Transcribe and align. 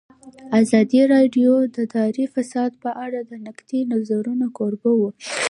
ازادي 0.61 1.01
راډیو 1.13 1.51
د 1.73 1.75
اداري 1.85 2.25
فساد 2.33 2.71
په 2.83 2.89
اړه 3.05 3.19
د 3.29 3.31
نقدي 3.45 3.81
نظرونو 3.93 4.45
کوربه 4.57 4.91
وه. 4.99 5.11